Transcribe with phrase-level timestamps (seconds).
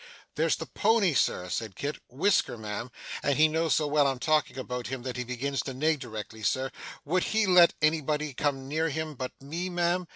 [0.33, 2.89] 'There's the pony, sir,' said Kit 'Whisker, ma'am
[3.21, 6.41] (and he knows so well I'm talking about him that he begins to neigh directly,
[6.41, 6.71] Sir)
[7.05, 10.07] would he let anybody come near him but me, ma'am?